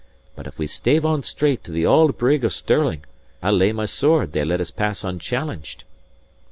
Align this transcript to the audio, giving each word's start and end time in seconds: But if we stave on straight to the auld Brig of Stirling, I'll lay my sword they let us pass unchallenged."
But 0.35 0.47
if 0.47 0.57
we 0.57 0.65
stave 0.65 1.05
on 1.05 1.21
straight 1.21 1.63
to 1.63 1.71
the 1.71 1.85
auld 1.85 2.17
Brig 2.17 2.43
of 2.43 2.53
Stirling, 2.53 3.05
I'll 3.43 3.53
lay 3.53 3.71
my 3.71 3.85
sword 3.85 4.31
they 4.31 4.43
let 4.43 4.59
us 4.59 4.71
pass 4.71 5.03
unchallenged." 5.03 5.83